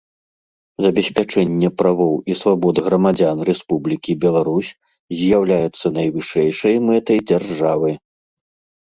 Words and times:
Забеспячэнне 0.85 1.69
правоў 1.81 2.15
і 2.31 2.37
свабод 2.41 2.75
грамадзян 2.87 3.37
Рэспублікі 3.51 4.17
Беларусь 4.27 4.71
з’яўляецца 5.23 5.85
найвышэйшай 6.03 6.75
мэтай 6.91 7.17
дзяржавы. 7.31 7.91